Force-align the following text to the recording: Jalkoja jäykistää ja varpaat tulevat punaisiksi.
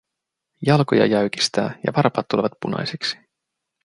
Jalkoja 0.67 1.05
jäykistää 1.05 1.79
ja 1.85 1.93
varpaat 1.97 2.27
tulevat 2.27 2.51
punaisiksi. 2.61 3.17